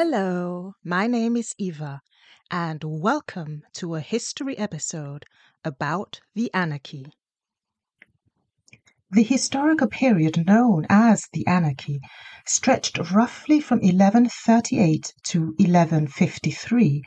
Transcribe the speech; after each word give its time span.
Hello, 0.00 0.74
my 0.84 1.08
name 1.08 1.36
is 1.36 1.56
Eva, 1.58 2.02
and 2.52 2.84
welcome 2.84 3.64
to 3.72 3.96
a 3.96 4.00
history 4.00 4.56
episode 4.56 5.26
about 5.64 6.20
the 6.36 6.54
Anarchy. 6.54 7.06
The 9.10 9.24
historical 9.24 9.88
period 9.88 10.46
known 10.46 10.86
as 10.88 11.26
the 11.32 11.44
Anarchy 11.48 12.00
stretched 12.46 13.10
roughly 13.10 13.60
from 13.60 13.78
1138 13.80 15.14
to 15.24 15.46
1153 15.58 17.02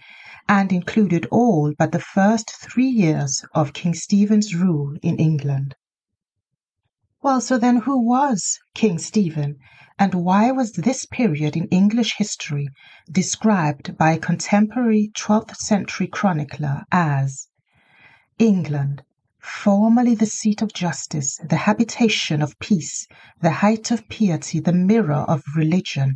and 0.50 0.74
included 0.74 1.26
all 1.32 1.74
but 1.78 1.94
the 1.94 2.00
first 2.00 2.52
three 2.52 2.90
years 2.90 3.46
of 3.54 3.72
King 3.72 3.94
Stephen's 3.94 4.54
rule 4.54 4.98
in 5.02 5.16
England. 5.16 5.76
Well, 7.24 7.40
so 7.40 7.60
then 7.60 7.82
who 7.82 8.04
was 8.04 8.58
King 8.74 8.98
Stephen, 8.98 9.58
and 10.00 10.16
why 10.16 10.50
was 10.50 10.72
this 10.72 11.06
period 11.06 11.56
in 11.56 11.68
English 11.68 12.16
history 12.18 12.68
described 13.12 13.96
by 13.96 14.14
a 14.14 14.18
contemporary 14.18 15.12
12th 15.16 15.56
century 15.58 16.08
chronicler 16.08 16.82
as 16.92 17.48
England, 18.40 19.04
formerly 19.40 20.16
the 20.16 20.26
seat 20.26 20.64
of 20.64 20.74
justice, 20.74 21.38
the 21.48 21.58
habitation 21.58 22.42
of 22.42 22.58
peace, 22.58 23.06
the 23.40 23.52
height 23.52 23.92
of 23.92 24.10
piety, 24.10 24.60
the 24.60 24.74
mirror 24.74 25.24
of 25.28 25.44
religion, 25.56 26.16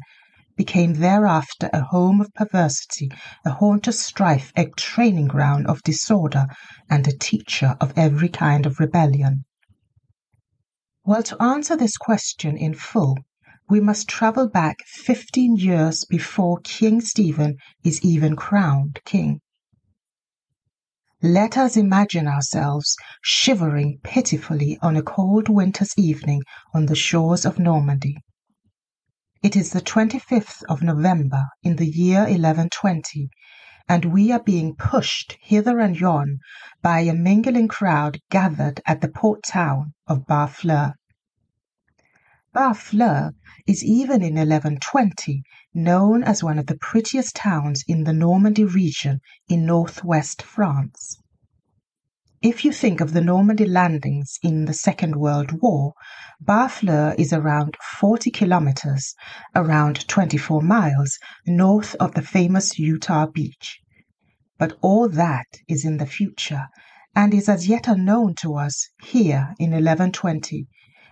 became 0.57 0.93
thereafter 0.93 1.69
a 1.71 1.81
home 1.81 2.19
of 2.19 2.33
perversity, 2.33 3.11
a 3.45 3.51
haunt 3.51 3.87
of 3.87 3.93
strife, 3.93 4.51
a 4.55 4.65
training 4.71 5.27
ground 5.27 5.67
of 5.67 5.83
disorder, 5.83 6.47
and 6.89 7.07
a 7.07 7.15
teacher 7.15 7.77
of 7.79 7.93
every 7.95 8.27
kind 8.27 8.65
of 8.65 8.79
rebellion. 8.79 9.45
Well, 11.07 11.21
to 11.21 11.39
answer 11.39 11.75
this 11.75 11.97
question 11.97 12.57
in 12.57 12.73
full, 12.73 13.19
we 13.69 13.79
must 13.79 14.07
travel 14.07 14.49
back 14.49 14.77
15 14.87 15.55
years 15.55 16.03
before 16.03 16.59
King 16.63 16.99
Stephen 16.99 17.57
is 17.83 18.03
even 18.03 18.35
crowned 18.35 18.99
king. 19.05 19.41
Let 21.21 21.59
us 21.59 21.77
imagine 21.77 22.27
ourselves 22.27 22.97
shivering 23.21 23.99
pitifully 24.03 24.79
on 24.81 24.95
a 24.95 25.03
cold 25.03 25.47
winter's 25.47 25.93
evening 25.95 26.41
on 26.73 26.87
the 26.87 26.95
shores 26.95 27.45
of 27.45 27.59
Normandy. 27.59 28.17
It 29.43 29.55
is 29.55 29.73
the 29.73 29.81
25th 29.81 30.63
of 30.67 30.81
November 30.81 31.49
in 31.61 31.75
the 31.75 31.87
year 31.87 32.21
1120, 32.21 33.29
and 33.87 34.05
we 34.05 34.31
are 34.31 34.41
being 34.41 34.75
pushed 34.75 35.37
hither 35.41 35.79
and 35.79 35.99
yon 35.99 36.39
by 36.81 37.01
a 37.01 37.13
mingling 37.13 37.67
crowd 37.67 38.19
gathered 38.29 38.81
at 38.85 39.01
the 39.01 39.07
port 39.07 39.43
town 39.43 39.93
of 40.07 40.25
Barfleur. 40.25 40.93
Barfleur 42.53 43.31
is 43.67 43.83
even 43.83 44.21
in 44.21 44.35
1120 44.35 45.43
known 45.73 46.23
as 46.23 46.43
one 46.43 46.57
of 46.57 46.67
the 46.67 46.77
prettiest 46.77 47.35
towns 47.35 47.83
in 47.87 48.05
the 48.05 48.13
Normandy 48.13 48.63
region 48.63 49.19
in 49.49 49.65
northwest 49.65 50.41
France. 50.41 51.21
If 52.47 52.63
you 52.63 52.71
think 52.71 53.01
of 53.01 53.13
the 53.13 53.21
Normandy 53.21 53.65
landings 53.65 54.37
in 54.43 54.65
the 54.65 54.73
Second 54.73 55.15
World 55.15 55.63
War, 55.63 55.93
Barfleur 56.39 57.15
is 57.17 57.33
around 57.33 57.75
40 57.97 58.29
kilometers, 58.29 59.15
around 59.55 60.07
24 60.07 60.61
miles, 60.61 61.17
north 61.47 61.95
of 61.95 62.13
the 62.13 62.21
famous 62.21 62.77
Utah 62.77 63.25
beach. 63.25 63.79
But 64.59 64.77
all 64.81 65.09
that 65.09 65.47
is 65.67 65.85
in 65.85 65.97
the 65.97 66.05
future 66.05 66.67
and 67.15 67.33
is 67.33 67.49
as 67.49 67.67
yet 67.67 67.87
unknown 67.87 68.35
to 68.41 68.53
us 68.57 68.89
here 69.01 69.55
in 69.57 69.71
1120 69.71 70.67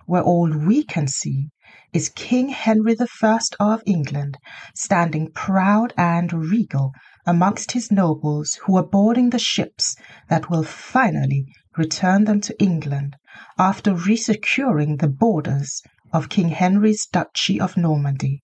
where 0.06 0.22
all 0.22 0.56
we 0.56 0.84
can 0.84 1.08
see 1.08 1.48
is 1.92 2.10
King 2.10 2.50
Henry 2.50 2.94
I 2.96 3.38
of 3.58 3.82
England 3.86 4.38
standing 4.72 5.32
proud 5.32 5.94
and 5.96 6.32
regal 6.32 6.92
amongst 7.26 7.72
his 7.72 7.90
nobles 7.90 8.58
who 8.64 8.76
are 8.76 8.86
boarding 8.86 9.30
the 9.30 9.38
ships 9.38 9.96
that 10.28 10.50
will 10.50 10.62
finally 10.62 11.46
return 11.76 12.24
them 12.24 12.40
to 12.40 12.62
England 12.62 13.16
after 13.58 13.94
resecuring 13.94 14.98
the 14.98 15.08
borders 15.08 15.82
of 16.12 16.28
King 16.28 16.50
Henry's 16.50 17.06
Duchy 17.06 17.60
of 17.60 17.76
Normandy. 17.76 18.42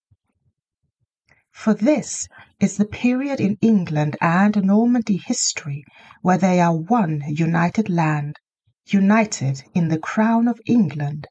For 1.52 1.74
this 1.74 2.26
is 2.58 2.76
the 2.76 2.86
period 2.86 3.40
in 3.40 3.58
England 3.60 4.16
and 4.20 4.56
Normandy 4.64 5.18
history 5.18 5.84
where 6.22 6.38
they 6.38 6.60
are 6.60 6.76
one 6.76 7.22
united 7.28 7.88
land, 7.88 8.36
united 8.86 9.62
in 9.74 9.88
the 9.88 9.98
crown 9.98 10.48
of 10.48 10.60
England 10.66 11.26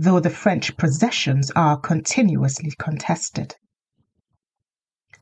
though 0.00 0.20
the 0.20 0.30
French 0.30 0.76
possessions 0.76 1.50
are 1.56 1.76
continuously 1.76 2.70
contested. 2.78 3.56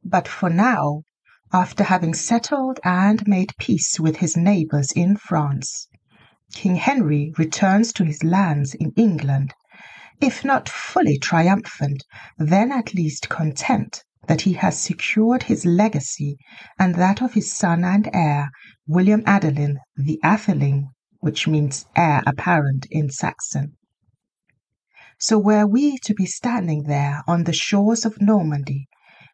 But 0.05 0.29
for 0.29 0.51
now, 0.51 1.05
after 1.53 1.85
having 1.85 2.13
settled 2.13 2.81
and 2.83 3.27
made 3.29 3.53
peace 3.59 4.01
with 4.01 4.17
his 4.17 4.37
neighbors 4.37 4.91
in 4.93 5.17
France, 5.17 5.89
King 6.53 6.77
Henry 6.77 7.33
returns 7.39 7.93
to 7.93 8.05
his 8.05 8.25
lands 8.25 8.75
in 8.75 8.93
England, 8.97 9.55
if 10.21 10.45
not 10.45 10.69
fully 10.69 11.19
triumphant, 11.19 12.03
then 12.39 12.73
at 12.73 12.95
least 12.95 13.29
content 13.29 14.03
that 14.27 14.41
he 14.41 14.55
has 14.55 14.79
secured 14.79 15.45
his 15.45 15.65
legacy 15.65 16.37
and 16.79 16.95
that 16.97 17.23
of 17.23 17.35
his 17.35 17.55
son 17.55 17.85
and 17.85 18.09
heir, 18.13 18.51
William 18.87 19.23
Adelin 19.23 19.77
the 19.97 20.19
Atheling, 20.25 20.89
which 21.21 21.47
means 21.47 21.87
heir 21.95 22.23
apparent 22.27 22.87
in 22.91 23.09
Saxon. 23.09 23.77
So 25.19 25.39
were 25.39 25.67
we 25.67 25.99
to 25.99 26.13
be 26.15 26.27
standing 26.27 26.85
there 26.85 27.23
on 27.27 27.45
the 27.45 27.53
shores 27.53 28.05
of 28.05 28.21
Normandy, 28.21 28.89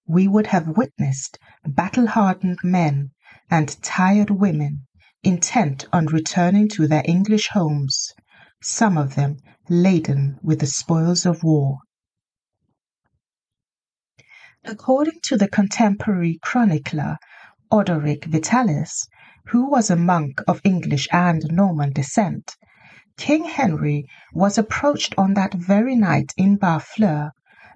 we 0.07 0.27
would 0.27 0.49
have 0.49 0.77
witnessed 0.77 1.39
battle 1.65 2.09
hardened 2.09 2.59
men 2.65 3.11
and 3.51 3.81
tired 3.83 4.31
women 4.31 4.87
intent 5.23 5.87
on 5.93 6.07
returning 6.07 6.69
to 6.69 6.89
their 6.89 7.03
English 7.05 7.49
homes, 7.53 8.13
some 8.61 8.99
of 8.99 9.15
them 9.15 9.37
laden 9.69 10.37
with 10.43 10.59
the 10.59 10.67
spoils 10.67 11.25
of 11.25 11.45
war. 11.45 11.79
According 14.65 15.21
to 15.25 15.37
the 15.37 15.49
contemporary 15.49 16.39
chronicler 16.43 17.19
Orderic 17.71 18.25
Vitalis, 18.25 19.07
who 19.47 19.69
was 19.71 19.91
a 19.91 19.97
monk 19.97 20.41
of 20.49 20.61
English 20.65 21.07
and 21.13 21.43
Norman 21.51 21.93
descent, 21.93 22.57
King 23.17 23.45
Henry 23.45 24.05
was 24.33 24.59
approached 24.59 25.15
on 25.17 25.35
that 25.35 25.55
very 25.55 25.95
night 25.95 26.33
in 26.37 26.57
Barfleur 26.57 27.31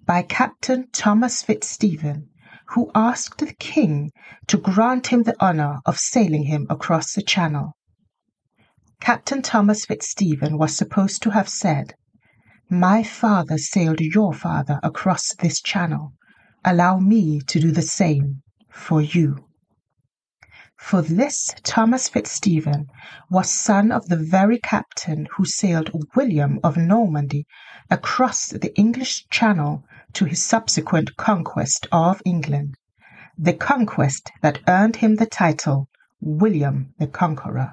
by 0.07 0.23
Captain 0.23 0.89
Thomas 0.93 1.43
Fitzstephen, 1.43 2.29
who 2.69 2.91
asked 2.95 3.39
the 3.39 3.53
king 3.55 4.13
to 4.47 4.57
grant 4.57 5.09
him 5.09 5.25
the 5.25 5.35
honor 5.41 5.81
of 5.85 5.99
sailing 5.99 6.45
him 6.45 6.67
across 6.71 7.13
the 7.13 7.23
channel. 7.23 7.73
Captain 9.01 9.43
Thomas 9.43 9.85
Fitzstephen 9.85 10.59
was 10.59 10.77
supposed 10.77 11.23
to 11.23 11.31
have 11.31 11.49
said, 11.49 11.95
My 12.71 13.03
father 13.03 13.59
sailed 13.59 14.01
your 14.01 14.33
father 14.33 14.79
across 14.83 15.35
this 15.35 15.61
channel. 15.61 16.13
Allow 16.65 16.99
me 16.99 17.41
to 17.41 17.61
do 17.61 17.73
the 17.73 17.83
same 17.83 18.43
for 18.71 19.03
you. 19.03 19.46
For 20.79 21.01
this 21.01 21.55
Thomas 21.63 22.07
Fitzstephen 22.11 22.89
was 23.31 23.51
son 23.51 23.91
of 23.91 24.09
the 24.09 24.17
very 24.19 24.59
captain 24.59 25.27
who 25.35 25.47
sailed 25.47 25.91
William 26.15 26.61
of 26.63 26.77
Normandy 26.77 27.47
across 27.91 28.49
the 28.49 28.77
English 28.77 29.27
Channel 29.31 29.85
to 30.13 30.27
his 30.27 30.43
subsequent 30.43 31.17
conquest 31.17 31.87
of 31.91 32.21
England, 32.27 32.75
the 33.39 33.55
conquest 33.55 34.31
that 34.43 34.61
earned 34.69 34.97
him 34.97 35.17
the 35.17 35.25
title 35.25 35.89
William 36.21 36.93
the 36.99 37.07
Conqueror. 37.07 37.73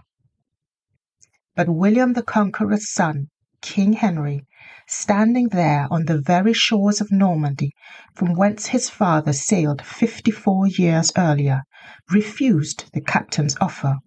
But 1.56 1.68
William 1.68 2.14
the 2.14 2.24
Conqueror's 2.24 2.90
son, 2.90 3.30
King 3.66 3.94
Henry, 3.94 4.46
standing 4.90 5.48
there 5.48 5.88
on 5.90 6.04
the 6.04 6.20
very 6.20 6.52
shores 6.52 7.00
of 7.00 7.14
Normandy, 7.14 7.72
from 8.14 8.34
whence 8.36 8.66
his 8.66 8.90
father 8.90 9.32
sailed 9.32 9.82
fifty 9.82 10.32
four 10.32 10.68
years 10.68 11.14
earlier, 11.16 11.64
refused 12.12 12.92
the 12.92 13.00
captain's 13.00 13.56
offer, 13.62 14.00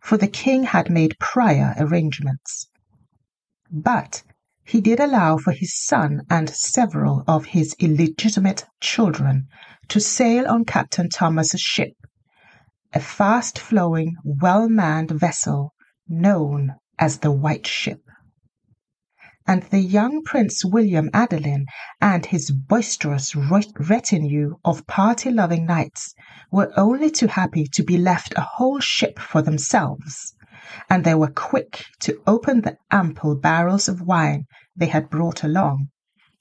for 0.00 0.16
the 0.16 0.28
king 0.28 0.62
had 0.62 0.90
made 0.90 1.18
prior 1.18 1.74
arrangements. 1.76 2.68
But 3.68 4.22
he 4.64 4.80
did 4.80 5.00
allow 5.00 5.38
for 5.38 5.50
his 5.50 5.76
son 5.76 6.20
and 6.30 6.48
several 6.48 7.24
of 7.26 7.46
his 7.46 7.74
illegitimate 7.80 8.64
children 8.80 9.48
to 9.88 9.98
sail 9.98 10.46
on 10.46 10.64
Captain 10.64 11.08
Thomas's 11.08 11.60
ship, 11.60 11.94
a 12.92 13.00
fast 13.00 13.58
flowing, 13.58 14.14
well 14.24 14.68
manned 14.68 15.10
vessel 15.10 15.74
known 16.08 16.76
as 16.96 17.18
the 17.18 17.32
White 17.32 17.66
Ship 17.66 18.00
and 19.46 19.64
the 19.64 19.80
young 19.80 20.22
Prince 20.22 20.64
William 20.64 21.10
Adelin 21.12 21.64
and 22.00 22.24
his 22.26 22.52
boisterous 22.52 23.34
retinue 23.34 24.54
of 24.64 24.86
party 24.86 25.28
loving 25.28 25.66
knights 25.66 26.14
were 26.52 26.72
only 26.76 27.10
too 27.10 27.26
happy 27.26 27.64
to 27.66 27.82
be 27.82 27.98
left 27.98 28.32
a 28.36 28.42
whole 28.42 28.78
ship 28.78 29.18
for 29.18 29.42
themselves, 29.42 30.34
and 30.88 31.02
they 31.02 31.14
were 31.14 31.30
quick 31.30 31.84
to 31.98 32.22
open 32.28 32.60
the 32.60 32.76
ample 32.92 33.34
barrels 33.34 33.88
of 33.88 34.02
wine 34.02 34.44
they 34.76 34.86
had 34.86 35.10
brought 35.10 35.42
along, 35.42 35.88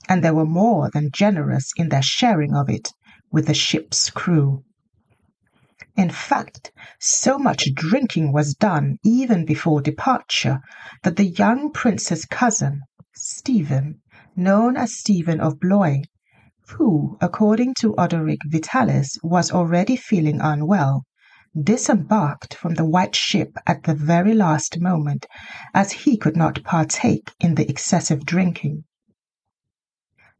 and 0.08 0.24
they 0.24 0.32
were 0.32 0.46
more 0.46 0.92
than 0.94 1.10
generous 1.12 1.72
in 1.78 1.90
their 1.90 2.04
sharing 2.04 2.54
of 2.54 2.70
it 2.70 2.94
with 3.32 3.48
the 3.48 3.56
ship's 3.56 4.12
crew. 4.12 4.64
In 5.96 6.12
fact, 6.12 6.72
so 7.00 7.40
much 7.40 7.74
drinking 7.74 8.32
was 8.32 8.54
done 8.54 8.98
even 9.04 9.46
before 9.46 9.82
departure 9.82 10.60
that 11.04 11.16
the 11.16 11.26
young 11.26 11.72
prince's 11.72 12.26
cousin, 12.26 12.82
Stephen, 13.22 14.00
known 14.38 14.78
as 14.78 14.96
Stephen 14.98 15.42
of 15.42 15.60
Blois, 15.60 16.04
who, 16.70 17.18
according 17.20 17.74
to 17.74 17.94
Orderic 17.96 18.40
Vitalis, 18.48 19.18
was 19.22 19.52
already 19.52 19.98
feeling 19.98 20.40
unwell, 20.40 21.04
disembarked 21.62 22.54
from 22.54 22.76
the 22.76 22.86
white 22.86 23.16
ship 23.18 23.58
at 23.68 23.84
the 23.84 23.94
very 23.94 24.34
last 24.34 24.80
moment, 24.80 25.26
as 25.74 25.92
he 25.92 26.16
could 26.16 26.38
not 26.38 26.64
partake 26.64 27.34
in 27.42 27.56
the 27.56 27.70
excessive 27.70 28.26
drinking. 28.26 28.86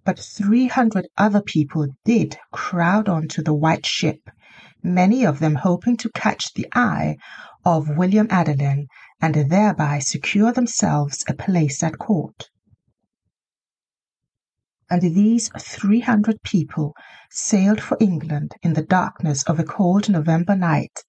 But 0.06 0.18
three 0.18 0.68
hundred 0.68 1.08
other 1.18 1.42
people 1.42 1.88
did 2.06 2.38
crowd 2.54 3.10
on 3.10 3.28
to 3.30 3.42
the 3.42 3.54
white 3.54 3.86
ship, 3.86 4.30
many 4.82 5.26
of 5.26 5.40
them 5.40 5.56
hoping 5.56 5.98
to 5.98 6.12
catch 6.16 6.54
the 6.54 6.68
eye 6.74 7.18
of 7.66 7.98
William 7.98 8.30
Adelin 8.30 8.88
and 9.20 9.36
thereby 9.36 10.00
secure 10.00 10.54
themselves 10.54 11.26
a 11.28 11.34
place 11.34 11.84
at 11.84 11.98
court 11.98 12.50
and 14.92 15.04
these 15.04 15.50
three 15.60 16.00
hundred 16.00 16.42
people 16.44 16.96
sailed 17.30 17.80
for 17.80 17.96
England 18.00 18.54
in 18.64 18.74
the 18.74 18.82
darkness 18.82 19.44
of 19.44 19.60
a 19.60 19.64
cold 19.64 20.10
November 20.10 20.56
night, 20.56 21.04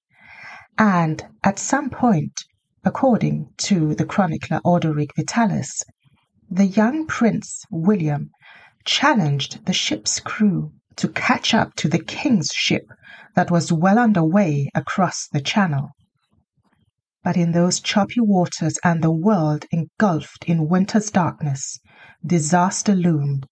and 0.76 1.26
at 1.42 1.58
some 1.58 1.88
point, 1.88 2.44
according 2.84 3.48
to 3.56 3.94
the 3.94 4.04
chronicler 4.04 4.60
Orderic 4.66 5.16
Vitalis, 5.16 5.82
the 6.50 6.66
young 6.66 7.06
Prince 7.06 7.64
William 7.70 8.30
challenged 8.84 9.64
the 9.64 9.72
ship's 9.72 10.20
crew 10.20 10.72
to 10.96 11.08
catch 11.08 11.54
up 11.54 11.74
to 11.76 11.88
the 11.88 12.04
king's 12.04 12.50
ship 12.52 12.84
that 13.34 13.50
was 13.50 13.72
well 13.72 13.98
under 13.98 14.22
way 14.22 14.68
across 14.74 15.26
the 15.32 15.40
channel. 15.40 15.90
But 17.24 17.36
in 17.36 17.52
those 17.52 17.80
choppy 17.80 18.20
waters 18.20 18.78
and 18.84 19.02
the 19.02 19.10
world 19.10 19.64
engulfed 19.70 20.44
in 20.46 20.68
winter's 20.68 21.10
darkness, 21.10 21.78
disaster 22.24 22.94
loomed 22.94 23.46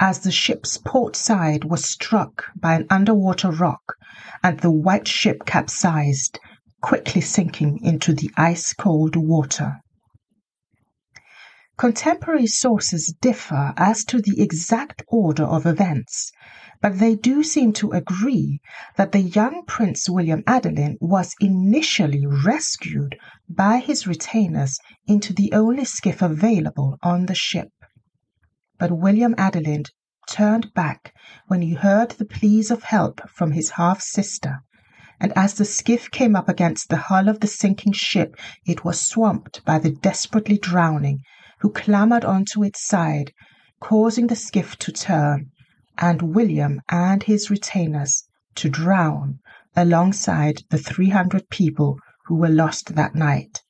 as 0.00 0.20
the 0.20 0.30
ship's 0.30 0.78
port 0.78 1.14
side 1.14 1.64
was 1.64 1.84
struck 1.84 2.46
by 2.56 2.74
an 2.74 2.86
underwater 2.88 3.50
rock 3.50 3.94
and 4.42 4.60
the 4.60 4.70
white 4.70 5.06
ship 5.06 5.44
capsized, 5.44 6.38
quickly 6.80 7.20
sinking 7.20 7.78
into 7.82 8.12
the 8.14 8.30
ice 8.36 8.72
cold 8.72 9.16
water. 9.16 9.80
Contemporary 11.76 12.46
sources 12.46 13.14
differ 13.20 13.72
as 13.76 14.04
to 14.04 14.20
the 14.20 14.42
exact 14.42 15.02
order 15.06 15.44
of 15.44 15.64
events, 15.64 16.32
but 16.80 16.98
they 16.98 17.14
do 17.14 17.42
seem 17.44 17.72
to 17.72 17.92
agree 17.92 18.60
that 18.96 19.12
the 19.12 19.20
young 19.20 19.64
Prince 19.66 20.08
William 20.08 20.42
Adelin 20.42 20.96
was 21.00 21.34
initially 21.40 22.26
rescued 22.26 23.16
by 23.48 23.78
his 23.78 24.06
retainers 24.06 24.78
into 25.06 25.32
the 25.32 25.52
only 25.52 25.84
skiff 25.84 26.20
available 26.20 26.98
on 27.02 27.26
the 27.26 27.34
ship. 27.34 27.68
But 28.80 28.96
William 28.96 29.34
Adelin 29.34 29.86
turned 30.28 30.72
back 30.72 31.12
when 31.48 31.62
he 31.62 31.74
heard 31.74 32.12
the 32.12 32.24
pleas 32.24 32.70
of 32.70 32.84
help 32.84 33.20
from 33.28 33.50
his 33.50 33.70
half 33.70 34.00
sister, 34.00 34.60
and 35.18 35.32
as 35.34 35.54
the 35.54 35.64
skiff 35.64 36.08
came 36.12 36.36
up 36.36 36.48
against 36.48 36.88
the 36.88 36.96
hull 37.10 37.28
of 37.28 37.40
the 37.40 37.48
sinking 37.48 37.92
ship, 37.92 38.36
it 38.64 38.84
was 38.84 39.00
swamped 39.00 39.64
by 39.64 39.80
the 39.80 39.90
desperately 39.90 40.58
drowning, 40.58 41.22
who 41.58 41.72
clambered 41.72 42.24
onto 42.24 42.62
its 42.62 42.86
side, 42.86 43.32
causing 43.80 44.28
the 44.28 44.36
skiff 44.36 44.76
to 44.76 44.92
turn, 44.92 45.50
and 45.96 46.22
William 46.22 46.80
and 46.88 47.24
his 47.24 47.50
retainers 47.50 48.28
to 48.54 48.68
drown 48.68 49.40
alongside 49.74 50.62
the 50.70 50.78
three 50.78 51.08
hundred 51.08 51.48
people 51.50 51.98
who 52.26 52.36
were 52.36 52.48
lost 52.48 52.94
that 52.94 53.16
night. 53.16 53.60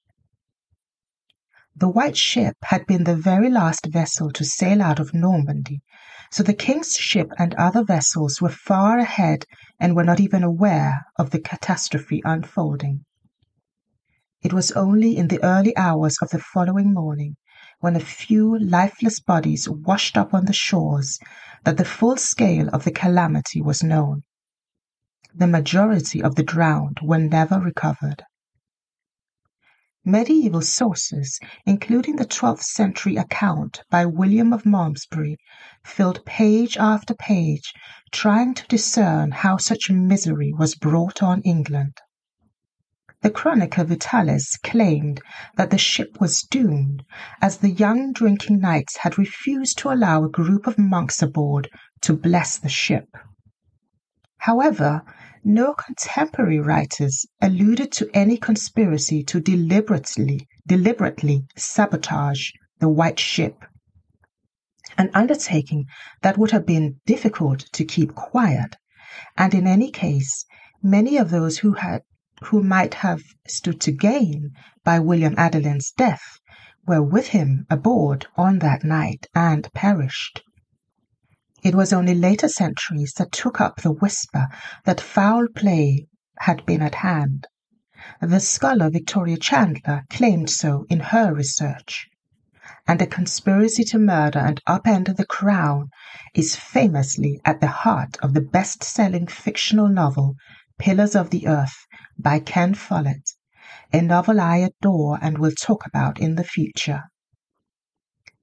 The 1.81 1.89
white 1.89 2.17
ship 2.17 2.57
had 2.65 2.87
been 2.87 3.05
the 3.05 3.15
very 3.15 3.49
last 3.49 3.87
vessel 3.87 4.33
to 4.33 4.45
sail 4.45 4.83
out 4.83 4.99
of 4.99 5.15
Normandy, 5.15 5.81
so 6.29 6.43
the 6.43 6.53
king's 6.53 6.97
ship 6.97 7.31
and 7.39 7.55
other 7.55 7.85
vessels 7.85 8.41
were 8.41 8.49
far 8.49 8.99
ahead 8.99 9.45
and 9.79 9.95
were 9.95 10.03
not 10.03 10.19
even 10.19 10.43
aware 10.43 11.07
of 11.21 11.31
the 11.31 11.39
catastrophe 11.39 12.21
unfolding. 12.25 13.05
It 14.43 14.53
was 14.53 14.73
only 14.73 15.17
in 15.17 15.29
the 15.29 15.41
early 15.45 15.77
hours 15.77 16.19
of 16.21 16.31
the 16.31 16.41
following 16.41 16.93
morning, 16.93 17.37
when 17.79 17.95
a 17.95 18.01
few 18.01 18.59
lifeless 18.59 19.21
bodies 19.21 19.69
washed 19.69 20.19
up 20.19 20.35
on 20.35 20.47
the 20.47 20.53
shores, 20.53 21.21
that 21.63 21.77
the 21.77 21.85
full 21.85 22.17
scale 22.17 22.69
of 22.71 22.83
the 22.83 22.91
calamity 22.91 23.63
was 23.63 23.85
known. 23.85 24.25
The 25.33 25.47
majority 25.47 26.25
of 26.25 26.35
the 26.35 26.43
drowned 26.43 26.99
were 27.05 27.19
never 27.19 27.61
recovered. 27.61 28.25
Medieval 30.10 30.62
sources, 30.62 31.38
including 31.66 32.16
the 32.16 32.25
twelfth 32.25 32.62
century 32.62 33.16
account 33.16 33.82
by 33.90 34.06
William 34.06 34.55
of 34.55 34.64
Malmesbury, 34.64 35.37
filled 35.84 36.25
page 36.25 36.78
after 36.78 37.12
page 37.12 37.75
trying 38.10 38.55
to 38.55 38.66
discern 38.69 39.32
how 39.32 39.58
such 39.58 39.90
misery 39.90 40.50
was 40.50 40.75
brought 40.75 41.22
on 41.22 41.43
England. 41.43 41.99
The 43.20 43.28
chronicler 43.28 43.84
Vitalis 43.84 44.56
claimed 44.62 45.20
that 45.56 45.69
the 45.69 45.76
ship 45.76 46.19
was 46.19 46.40
doomed, 46.40 47.05
as 47.43 47.58
the 47.58 47.69
young 47.69 48.14
drinking 48.14 48.60
knights 48.60 48.96
had 48.96 49.19
refused 49.19 49.76
to 49.81 49.90
allow 49.90 50.25
a 50.25 50.31
group 50.31 50.66
of 50.66 50.78
monks 50.78 51.20
aboard 51.20 51.69
to 52.00 52.16
bless 52.16 52.56
the 52.56 52.70
ship. 52.70 53.14
However, 54.38 55.02
no 55.44 55.75
contemporary 55.75 56.58
writers 56.58 57.25
alluded 57.40 57.93
to 57.93 58.11
any 58.12 58.37
conspiracy 58.37 59.23
to 59.23 59.40
deliberately, 59.40 60.46
deliberately 60.67 61.44
sabotage 61.56 62.50
the 62.81 62.88
White 62.88 63.19
Ship, 63.19 63.64
an 64.96 65.11
undertaking 65.14 65.87
that 66.23 66.38
would 66.38 66.50
have 66.50 66.67
been 66.67 67.00
difficult 67.06 67.61
to 67.73 67.85
keep 67.85 68.14
quiet, 68.14 68.76
and 69.37 69.55
in 69.55 69.67
any 69.67 69.90
case, 69.90 70.44
many 70.82 71.17
of 71.17 71.31
those 71.31 71.58
who 71.58 71.75
had 71.75 72.02
who 72.44 72.62
might 72.62 72.94
have 72.94 73.23
stood 73.46 73.81
to 73.81 73.93
gain 73.93 74.50
by 74.84 74.99
William 74.99 75.34
Adelin's 75.37 75.91
death 75.93 76.38
were 76.87 77.02
with 77.02 77.29
him 77.29 77.67
aboard 77.69 78.27
on 78.36 78.60
that 78.60 78.84
night 78.84 79.27
and 79.34 79.69
perished. 79.74 80.43
It 81.69 81.75
was 81.75 81.93
only 81.93 82.15
later 82.15 82.48
centuries 82.48 83.13
that 83.19 83.31
took 83.31 83.60
up 83.60 83.82
the 83.82 83.93
whisper 83.93 84.48
that 84.87 85.03
foul 85.03 85.48
play 85.55 86.06
had 86.39 86.65
been 86.65 86.81
at 86.81 86.94
hand. 86.94 87.46
The 88.22 88.41
scholar 88.41 88.89
Victoria 88.89 89.37
Chandler 89.37 90.05
claimed 90.08 90.48
so 90.48 90.87
in 90.89 91.01
her 91.01 91.34
research. 91.34 92.08
And 92.87 93.03
a 93.03 93.06
conspiracy 93.06 93.84
to 93.84 93.98
murder 93.98 94.39
and 94.39 94.63
upend 94.67 95.15
the 95.15 95.27
crown 95.27 95.91
is 96.34 96.56
famously 96.56 97.39
at 97.44 97.60
the 97.60 97.67
heart 97.67 98.17
of 98.22 98.32
the 98.32 98.41
best 98.41 98.82
selling 98.82 99.27
fictional 99.27 99.89
novel 99.89 100.37
Pillars 100.79 101.15
of 101.15 101.29
the 101.29 101.46
Earth 101.46 101.84
by 102.19 102.39
Ken 102.39 102.72
Follett, 102.72 103.29
a 103.93 104.01
novel 104.01 104.41
I 104.41 104.56
adore 104.56 105.19
and 105.20 105.37
will 105.37 105.53
talk 105.53 105.84
about 105.84 106.19
in 106.19 106.37
the 106.37 106.44
future. 106.44 107.03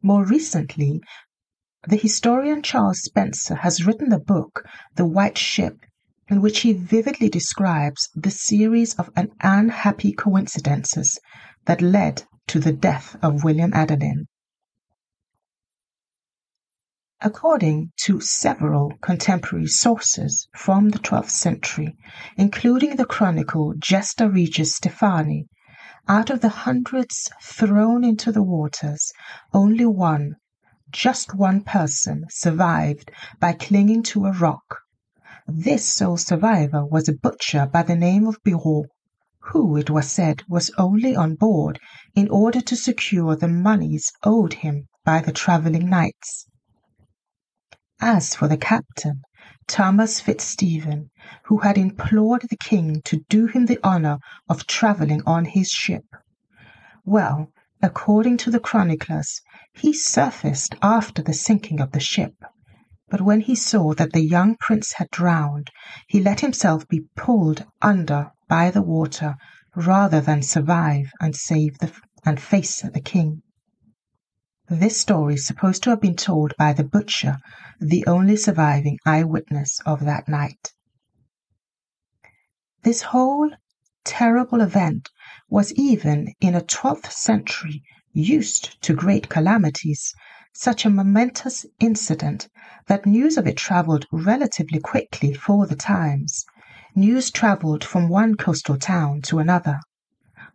More 0.04 0.24
recently, 0.24 1.02
the 1.88 1.98
historian 1.98 2.64
Charles 2.64 3.00
Spencer 3.04 3.56
has 3.56 3.86
written 3.86 4.10
the 4.10 4.20
book 4.20 4.66
The 4.96 5.06
White 5.06 5.38
Ship, 5.38 5.78
in 6.28 6.42
which 6.42 6.62
he 6.62 6.74
vividly 6.74 7.30
describes 7.30 8.10
the 8.16 8.32
series 8.32 8.96
of 8.96 9.12
unhappy 9.42 10.12
coincidences 10.12 11.20
that 11.66 11.84
led 11.84 12.24
to 12.48 12.60
the 12.60 12.74
death 12.74 13.16
of 13.22 13.44
William 13.44 13.72
Adelin. 13.74 14.26
According 17.22 17.92
to 18.06 18.20
several 18.20 18.94
contemporary 19.02 19.68
sources 19.68 20.48
from 20.56 20.90
the 20.90 21.00
twelfth 21.00 21.30
century, 21.30 21.96
including 22.36 22.96
the 22.96 23.06
chronicle 23.06 23.74
Gesta 23.78 24.28
Regis 24.28 24.76
Stephani, 24.76 25.46
out 26.08 26.30
of 26.32 26.42
the 26.42 26.50
hundreds 26.50 27.30
thrown 27.42 28.04
into 28.04 28.32
the 28.32 28.44
waters, 28.44 29.12
only 29.54 29.86
one 29.86 30.36
just 30.96 31.36
one 31.36 31.62
person 31.62 32.26
survived 32.30 33.12
by 33.42 33.52
clinging 33.52 34.02
to 34.02 34.26
a 34.26 34.32
rock. 34.32 34.80
This 35.46 35.86
sole 35.86 36.16
survivor 36.16 36.86
was 36.86 37.10
a 37.10 37.14
butcher 37.14 37.66
by 37.66 37.84
the 37.84 37.98
name 37.98 38.26
of 38.26 38.42
Berold, 38.46 38.88
who, 39.52 39.76
it 39.76 39.90
was 39.90 40.10
said, 40.10 40.44
was 40.48 40.72
only 40.78 41.14
on 41.14 41.36
board 41.36 41.82
in 42.16 42.30
order 42.30 42.62
to 42.62 42.78
secure 42.78 43.36
the 43.36 43.50
moneys 43.50 44.10
owed 44.24 44.54
him 44.54 44.88
by 45.04 45.20
the 45.20 45.34
travelling 45.34 45.90
knights. 45.90 46.48
As 48.00 48.34
for 48.34 48.48
the 48.48 48.58
captain, 48.58 49.22
Thomas 49.68 50.22
Fitzstephen, 50.22 51.10
who 51.44 51.58
had 51.58 51.78
implored 51.78 52.44
the 52.50 52.58
king 52.58 53.02
to 53.04 53.20
do 53.28 53.48
him 53.48 53.66
the 53.66 53.84
honour 53.84 54.20
of 54.48 54.66
travelling 54.66 55.22
on 55.26 55.44
his 55.44 55.68
ship, 55.68 56.06
well, 57.04 57.52
according 57.86 58.36
to 58.36 58.50
the 58.50 58.60
chroniclers, 58.60 59.44
he 59.72 59.94
surfaced 59.94 60.74
after 60.82 61.22
the 61.22 61.34
sinking 61.36 61.80
of 61.80 61.92
the 61.92 62.00
ship, 62.00 62.34
But 63.10 63.22
when 63.22 63.42
he 63.42 63.54
saw 63.54 63.94
that 63.94 64.12
the 64.12 64.26
young 64.26 64.56
prince 64.60 64.94
had 64.94 65.12
drowned, 65.12 65.70
he 66.08 66.20
let 66.20 66.40
himself 66.40 66.88
be 66.88 67.06
pulled 67.16 67.64
under 67.84 68.32
by 68.50 68.72
the 68.72 68.82
water 68.82 69.36
rather 69.76 70.20
than 70.20 70.42
survive 70.42 71.12
and 71.22 71.36
save 71.36 71.78
the 71.78 71.92
and 72.26 72.42
face 72.42 72.82
the 72.82 73.00
king. 73.00 73.44
This 74.68 75.00
story 75.00 75.36
is 75.36 75.46
supposed 75.46 75.84
to 75.84 75.92
have 75.92 76.02
been 76.02 76.16
told 76.16 76.56
by 76.58 76.74
the 76.74 76.84
butcher, 76.84 77.38
the 77.80 78.04
only 78.08 78.36
surviving 78.36 78.98
eyewitness 79.06 79.80
of 79.86 80.06
that 80.06 80.28
night. 80.28 80.74
This 82.82 83.04
whole 83.04 83.52
terrible 84.04 84.62
event 84.62 85.12
was 85.50 85.72
even 85.74 86.34
in 86.42 86.56
a 86.56 86.62
12th 86.62 87.12
century 87.12 87.84
used 88.14 88.82
to 88.82 88.94
great 88.94 89.30
calamities, 89.30 90.14
such 90.54 90.86
a 90.86 90.90
momentous 90.90 91.66
incident 91.80 92.48
that 92.88 93.06
news 93.06 93.38
of 93.38 93.46
it 93.46 93.58
traveled 93.58 94.08
relatively 94.12 94.80
quickly 94.80 95.34
for 95.34 95.68
the 95.68 95.76
times. 95.76 96.46
News 96.96 97.30
traveled 97.30 97.84
from 97.84 98.10
one 98.10 98.36
coastal 98.36 98.78
town 98.78 99.22
to 99.24 99.40
another. 99.40 99.82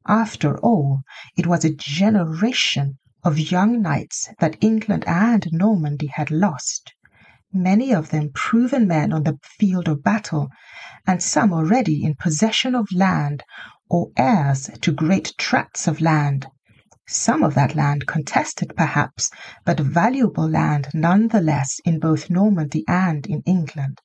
After 0.06 0.58
all, 0.58 1.02
it 1.36 1.46
was 1.46 1.64
a 1.64 1.74
generation 1.74 2.98
of 3.22 3.38
young 3.38 3.82
knights 3.82 4.30
that 4.38 4.56
England 4.62 5.04
and 5.06 5.46
Normandy 5.52 6.06
had 6.06 6.30
lost, 6.30 6.94
many 7.52 7.92
of 7.92 8.10
them 8.10 8.30
proven 8.32 8.86
men 8.86 9.12
on 9.12 9.24
the 9.24 9.36
field 9.42 9.88
of 9.88 10.04
battle, 10.04 10.48
and 11.06 11.20
some 11.20 11.52
already 11.52 12.04
in 12.04 12.14
possession 12.14 12.76
of 12.76 12.86
land 12.92 13.42
or 13.88 14.10
heirs 14.16 14.70
to 14.80 14.92
great 14.92 15.32
tracts 15.36 15.88
of 15.88 16.00
land. 16.00 16.46
Some 17.08 17.42
of 17.42 17.54
that 17.54 17.74
land 17.74 18.06
contested, 18.06 18.72
perhaps, 18.76 19.30
but 19.64 19.80
valuable 19.80 20.48
land 20.48 20.88
none 20.94 21.26
the 21.28 21.40
less 21.40 21.80
in 21.84 21.98
both 21.98 22.30
Normandy 22.30 22.84
and 22.86 23.26
in 23.26 23.42
England. 23.46 23.98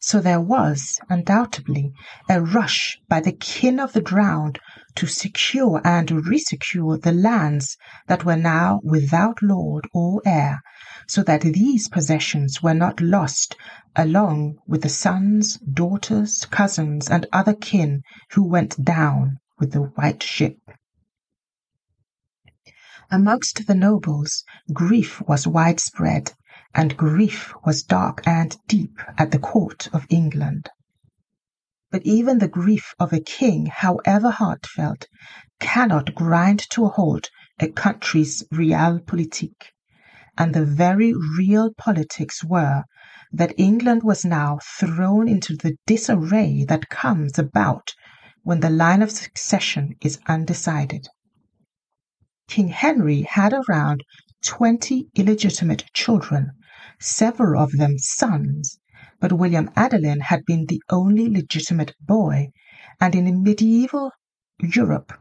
So 0.00 0.20
there 0.20 0.40
was, 0.40 1.00
undoubtedly, 1.08 1.92
a 2.28 2.40
rush 2.40 3.00
by 3.08 3.20
the 3.20 3.32
kin 3.32 3.80
of 3.80 3.94
the 3.94 4.00
drowned 4.00 4.60
to 4.94 5.08
secure 5.08 5.80
and 5.84 6.08
resecure 6.08 7.02
the 7.02 7.10
lands 7.10 7.76
that 8.06 8.24
were 8.24 8.36
now 8.36 8.78
without 8.84 9.42
lord 9.42 9.88
or 9.92 10.22
heir, 10.24 10.60
so 11.08 11.24
that 11.24 11.40
these 11.40 11.88
possessions 11.88 12.62
were 12.62 12.74
not 12.74 13.00
lost 13.00 13.56
along 13.96 14.58
with 14.68 14.82
the 14.82 14.88
sons, 14.88 15.56
daughters, 15.58 16.44
cousins, 16.44 17.10
and 17.10 17.26
other 17.32 17.54
kin 17.54 18.02
who 18.30 18.44
went 18.46 18.84
down 18.84 19.38
with 19.58 19.72
the 19.72 19.82
white 19.82 20.22
ship. 20.22 20.58
Amongst 23.10 23.66
the 23.66 23.74
nobles, 23.74 24.44
grief 24.72 25.20
was 25.22 25.48
widespread, 25.48 26.34
and 26.74 26.96
grief 26.96 27.52
was 27.64 27.82
dark 27.82 28.22
and 28.26 28.56
deep 28.68 29.00
at 29.16 29.30
the 29.30 29.38
court 29.38 29.88
of 29.92 30.06
England. 30.10 30.68
But 31.90 32.02
even 32.04 32.38
the 32.38 32.48
grief 32.48 32.94
of 32.98 33.12
a 33.12 33.20
king, 33.20 33.66
however 33.66 34.30
heartfelt, 34.30 35.06
cannot 35.58 36.14
grind 36.14 36.60
to 36.70 36.84
a 36.84 36.88
halt 36.88 37.30
a 37.58 37.68
country's 37.68 38.44
realpolitik. 38.52 39.72
And 40.36 40.54
the 40.54 40.64
very 40.64 41.12
real 41.14 41.72
politics 41.76 42.44
were 42.44 42.84
that 43.32 43.54
England 43.58 44.02
was 44.02 44.24
now 44.24 44.58
thrown 44.62 45.28
into 45.28 45.56
the 45.56 45.76
disarray 45.86 46.64
that 46.64 46.88
comes 46.88 47.38
about 47.38 47.94
when 48.42 48.60
the 48.60 48.70
line 48.70 49.02
of 49.02 49.10
succession 49.10 49.94
is 50.00 50.20
undecided. 50.26 51.08
King 52.48 52.68
Henry 52.68 53.22
had 53.22 53.52
around 53.52 54.04
twenty 54.44 55.08
illegitimate 55.14 55.84
children, 55.92 56.52
several 57.00 57.62
of 57.62 57.72
them 57.72 57.98
sons, 57.98 58.78
but 59.20 59.32
William 59.32 59.68
Adelin 59.76 60.20
had 60.20 60.44
been 60.44 60.66
the 60.66 60.82
only 60.90 61.28
legitimate 61.28 61.94
boy, 62.00 62.48
and 63.00 63.14
in 63.14 63.42
medieval 63.42 64.12
Europe 64.60 65.12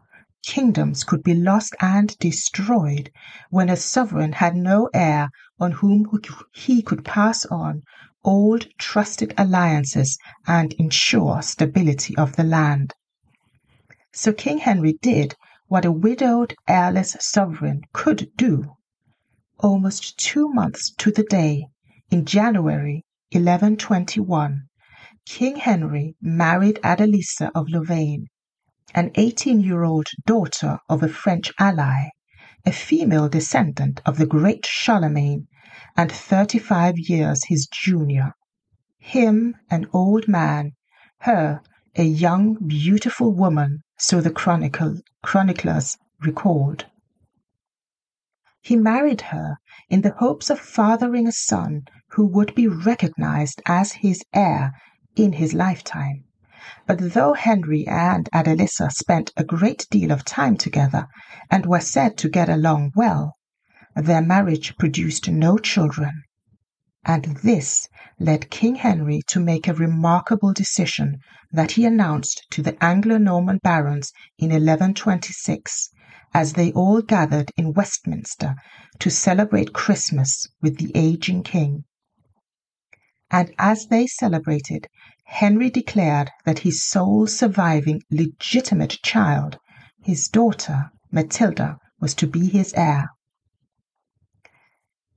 kingdoms 0.44 1.04
could 1.04 1.22
be 1.24 1.34
lost 1.34 1.76
and 1.82 2.18
destroyed 2.20 3.12
when 3.50 3.70
a 3.70 3.76
sovereign 3.76 4.32
had 4.32 4.56
no 4.56 4.90
heir 4.94 5.30
on 5.60 5.74
whom 5.74 6.06
he 6.54 6.82
could 6.82 7.04
pass 7.04 7.46
on 7.48 7.84
old 8.24 8.68
trusted 8.78 9.34
alliances 9.38 10.18
and 10.46 10.74
ensure 10.74 11.42
stability 11.42 12.16
of 12.18 12.38
the 12.38 12.44
land. 12.44 12.94
So 14.14 14.32
King 14.32 14.60
Henry 14.60 14.98
did 15.02 15.36
what 15.68 15.86
a 15.86 15.92
widowed, 15.92 16.56
heirless 16.68 17.18
sovereign 17.20 17.82
could 17.92 18.32
do. 18.38 18.77
Almost 19.60 20.20
two 20.20 20.50
months 20.50 20.92
to 21.00 21.10
the 21.10 21.24
day, 21.24 21.66
in 22.12 22.26
January 22.26 23.04
1121, 23.32 24.68
King 25.26 25.56
Henry 25.56 26.16
married 26.22 26.80
Adeliza 26.84 27.50
of 27.56 27.68
Louvain, 27.68 28.28
an 28.94 29.10
18 29.16 29.62
year 29.62 29.84
old 29.84 30.10
daughter 30.28 30.78
of 30.88 31.02
a 31.02 31.10
French 31.10 31.52
ally, 31.58 32.10
a 32.68 32.72
female 32.72 33.28
descendant 33.28 34.00
of 34.06 34.18
the 34.18 34.28
great 34.28 34.64
Charlemagne, 34.64 35.48
and 35.96 36.12
35 36.12 37.00
years 37.00 37.46
his 37.46 37.66
junior. 37.66 38.34
Him, 39.00 39.56
an 39.72 39.88
old 39.92 40.28
man, 40.28 40.74
her, 41.22 41.62
a 41.96 42.04
young, 42.04 42.58
beautiful 42.68 43.34
woman, 43.34 43.82
so 43.98 44.22
the 44.22 44.30
chronicle, 44.30 45.00
chroniclers 45.24 45.98
record. 46.22 46.86
He 48.68 48.76
married 48.76 49.22
her 49.32 49.60
in 49.90 50.02
the 50.02 50.12
hopes 50.20 50.50
of 50.50 50.60
fathering 50.60 51.26
a 51.26 51.32
son 51.32 51.84
who 52.10 52.26
would 52.28 52.54
be 52.54 52.68
recognized 52.68 53.62
as 53.66 53.94
his 54.04 54.22
heir 54.34 54.74
in 55.16 55.32
his 55.32 55.54
lifetime. 55.54 56.26
But 56.86 57.14
though 57.14 57.32
Henry 57.32 57.88
and 57.88 58.28
Adeliza 58.34 58.92
spent 58.92 59.32
a 59.38 59.46
great 59.46 59.88
deal 59.90 60.12
of 60.12 60.26
time 60.26 60.58
together 60.58 61.08
and 61.50 61.66
were 61.66 61.80
said 61.80 62.18
to 62.18 62.28
get 62.28 62.50
along 62.50 62.92
well, 62.94 63.38
their 63.96 64.22
marriage 64.22 64.76
produced 64.76 65.30
no 65.30 65.58
children. 65.58 66.24
And 67.06 67.38
this 67.38 67.88
led 68.20 68.50
King 68.50 68.76
Henry 68.76 69.22
to 69.28 69.40
make 69.40 69.70
a 69.70 69.74
remarkable 69.74 70.52
decision 70.52 71.20
that 71.54 71.72
he 71.72 71.86
announced 71.86 72.46
to 72.50 72.62
the 72.62 72.76
Anglo 72.84 73.18
Norman 73.18 73.62
barons 73.64 74.12
in 74.38 74.50
1126 74.50 75.90
as 76.34 76.54
they 76.54 76.72
all 76.74 77.02
gathered 77.02 77.52
in 77.56 77.74
Westminster 77.74 78.56
to 79.00 79.10
celebrate 79.10 79.74
Christmas 79.74 80.46
with 80.62 80.78
the 80.78 80.92
aging 80.94 81.44
king. 81.44 81.86
And 83.32 83.54
as 83.58 83.88
they 83.88 84.08
celebrated, 84.08 84.88
Henry 85.26 85.70
declared 85.70 86.32
that 86.46 86.60
his 86.60 86.84
sole 86.84 87.28
surviving 87.28 88.02
legitimate 88.10 88.98
child, 89.04 89.58
his 90.04 90.28
daughter 90.28 90.90
Matilda, 91.12 91.78
was 92.00 92.14
to 92.16 92.28
be 92.28 92.48
his 92.48 92.74
heir. 92.74 93.10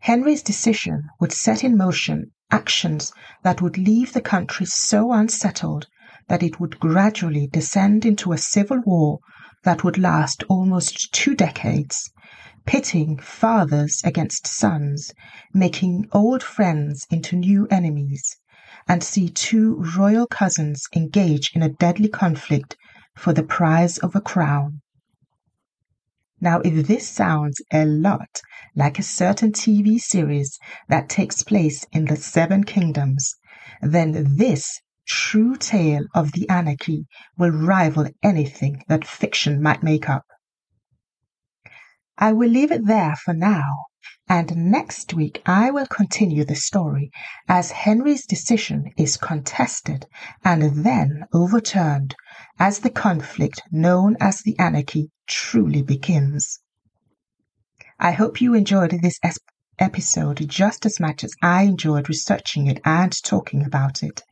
Henry's 0.00 0.42
decision 0.42 1.08
would 1.20 1.32
set 1.32 1.62
in 1.62 1.76
motion 1.76 2.32
actions 2.50 3.12
that 3.42 3.60
would 3.60 3.76
leave 3.76 4.12
the 4.12 4.20
country 4.20 4.66
so 4.66 5.12
unsettled 5.12 5.86
that 6.28 6.42
it 6.42 6.58
would 6.58 6.80
gradually 6.80 7.46
descend 7.46 8.04
into 8.04 8.32
a 8.32 8.38
civil 8.38 8.80
war 8.80 9.18
that 9.62 9.84
would 9.84 9.98
last 9.98 10.42
almost 10.48 11.12
two 11.12 11.34
decades, 11.34 12.10
pitting 12.66 13.18
fathers 13.18 14.00
against 14.04 14.46
sons, 14.46 15.12
making 15.52 16.08
old 16.12 16.42
friends 16.42 17.06
into 17.10 17.36
new 17.36 17.66
enemies, 17.70 18.36
and 18.88 19.02
see 19.02 19.28
two 19.28 19.76
royal 19.96 20.26
cousins 20.26 20.84
engage 20.94 21.50
in 21.54 21.62
a 21.62 21.68
deadly 21.68 22.08
conflict 22.08 22.76
for 23.16 23.32
the 23.32 23.42
prize 23.42 23.98
of 23.98 24.16
a 24.16 24.20
crown. 24.20 24.80
Now, 26.40 26.60
if 26.60 26.86
this 26.86 27.06
sounds 27.06 27.60
a 27.70 27.84
lot 27.84 28.40
like 28.74 28.98
a 28.98 29.02
certain 29.02 29.52
TV 29.52 29.98
series 29.98 30.58
that 30.88 31.10
takes 31.10 31.42
place 31.42 31.84
in 31.92 32.06
the 32.06 32.16
Seven 32.16 32.64
Kingdoms, 32.64 33.34
then 33.82 34.36
this 34.36 34.80
true 35.12 35.56
tale 35.56 36.06
of 36.14 36.30
the 36.32 36.48
anarchy 36.48 37.04
will 37.36 37.50
rival 37.50 38.06
anything 38.22 38.80
that 38.86 39.04
fiction 39.04 39.60
might 39.60 39.82
make 39.82 40.08
up. 40.08 40.24
I 42.16 42.32
will 42.32 42.48
leave 42.48 42.70
it 42.70 42.86
there 42.86 43.16
for 43.16 43.34
now, 43.34 43.86
and 44.28 44.70
next 44.70 45.12
week 45.12 45.42
I 45.44 45.72
will 45.72 45.86
continue 45.86 46.44
the 46.44 46.54
story 46.54 47.10
as 47.48 47.72
Henry's 47.72 48.24
decision 48.24 48.92
is 48.96 49.16
contested 49.16 50.06
and 50.44 50.84
then 50.84 51.24
overturned 51.32 52.14
as 52.60 52.78
the 52.78 52.90
conflict 52.90 53.62
known 53.72 54.16
as 54.20 54.42
the 54.42 54.56
anarchy 54.60 55.10
truly 55.26 55.82
begins. 55.82 56.60
I 57.98 58.12
hope 58.12 58.40
you 58.40 58.54
enjoyed 58.54 58.92
this 59.02 59.18
episode 59.80 60.48
just 60.48 60.86
as 60.86 61.00
much 61.00 61.24
as 61.24 61.34
I 61.42 61.62
enjoyed 61.62 62.08
researching 62.08 62.68
it 62.68 62.80
and 62.84 63.12
talking 63.24 63.64
about 63.64 64.04
it. 64.04 64.22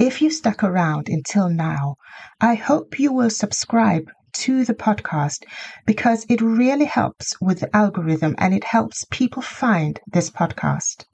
If 0.00 0.22
you 0.22 0.30
stuck 0.30 0.64
around 0.64 1.10
until 1.10 1.50
now, 1.50 1.96
I 2.40 2.54
hope 2.54 2.98
you 2.98 3.12
will 3.12 3.28
subscribe 3.28 4.10
to 4.32 4.64
the 4.64 4.72
podcast 4.72 5.44
because 5.84 6.24
it 6.30 6.40
really 6.40 6.86
helps 6.86 7.38
with 7.38 7.60
the 7.60 7.76
algorithm 7.76 8.34
and 8.38 8.54
it 8.54 8.64
helps 8.64 9.04
people 9.10 9.42
find 9.42 10.00
this 10.10 10.30
podcast. 10.30 11.04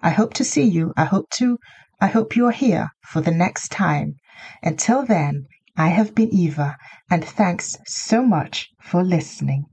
I 0.00 0.10
hope 0.10 0.32
to 0.34 0.44
see 0.44 0.62
you. 0.62 0.92
I 0.96 1.06
hope 1.06 1.28
to 1.38 1.58
I 2.00 2.06
hope 2.06 2.36
you 2.36 2.46
are 2.46 2.52
here 2.52 2.90
for 3.02 3.20
the 3.20 3.32
next 3.32 3.72
time. 3.72 4.14
Until 4.62 5.04
then, 5.04 5.46
I 5.76 5.88
have 5.88 6.14
been 6.14 6.32
Eva, 6.32 6.76
and 7.10 7.24
thanks 7.24 7.76
so 7.84 8.24
much 8.24 8.70
for 8.80 9.02
listening. 9.02 9.64